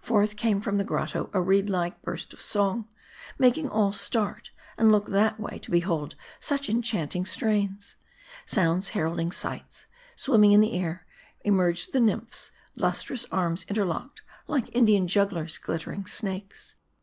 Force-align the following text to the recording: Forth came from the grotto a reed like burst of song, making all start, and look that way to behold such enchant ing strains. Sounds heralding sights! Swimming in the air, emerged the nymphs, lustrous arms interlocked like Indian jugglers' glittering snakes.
Forth 0.00 0.36
came 0.36 0.62
from 0.62 0.78
the 0.78 0.82
grotto 0.82 1.28
a 1.34 1.42
reed 1.42 1.68
like 1.68 2.00
burst 2.00 2.32
of 2.32 2.40
song, 2.40 2.88
making 3.38 3.68
all 3.68 3.92
start, 3.92 4.50
and 4.78 4.90
look 4.90 5.08
that 5.08 5.38
way 5.38 5.58
to 5.58 5.70
behold 5.70 6.14
such 6.40 6.70
enchant 6.70 7.14
ing 7.14 7.26
strains. 7.26 7.96
Sounds 8.46 8.88
heralding 8.96 9.30
sights! 9.30 9.84
Swimming 10.16 10.52
in 10.52 10.62
the 10.62 10.72
air, 10.72 11.04
emerged 11.44 11.92
the 11.92 12.00
nymphs, 12.00 12.50
lustrous 12.76 13.26
arms 13.30 13.66
interlocked 13.68 14.22
like 14.46 14.74
Indian 14.74 15.06
jugglers' 15.06 15.58
glittering 15.58 16.06
snakes. 16.06 16.76